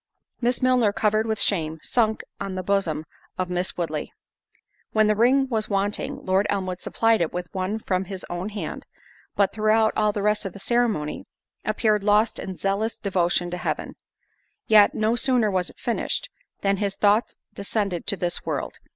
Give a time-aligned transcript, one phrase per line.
[0.41, 3.05] Miss Milner, covered with shame, sunk on the bosom
[3.37, 4.11] of Miss Woodley.
[4.93, 8.87] When the ring was wanting, Lord Elmwood supplied it with one from his own hand,
[9.35, 11.27] but throughout all the rest of the ceremony,
[11.63, 13.93] appeared lost in zealous devotion to Heaven.
[14.65, 16.31] Yet, no sooner was it finished,
[16.61, 18.79] than his thoughts descended to this world.